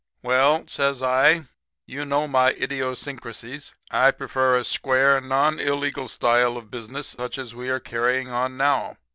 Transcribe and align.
"'Well,' 0.23 0.65
says 0.67 1.03
I, 1.03 1.45
'you 1.85 2.05
know 2.05 2.27
my 2.27 2.53
idiosyncrasies. 2.53 3.75
I 3.91 4.09
prefer 4.09 4.57
a 4.57 4.65
square, 4.65 5.21
non 5.21 5.59
illegal 5.59 6.07
style 6.07 6.57
of 6.57 6.71
business 6.71 7.09
such 7.19 7.37
as 7.37 7.53
we 7.53 7.69
are 7.69 7.79
carrying 7.79 8.31
on 8.31 8.57
now. 8.57 8.97